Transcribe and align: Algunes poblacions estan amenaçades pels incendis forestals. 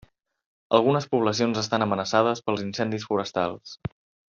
Algunes 0.77 1.07
poblacions 1.11 1.59
estan 1.63 1.87
amenaçades 1.87 2.43
pels 2.49 2.65
incendis 2.65 3.07
forestals. 3.13 3.79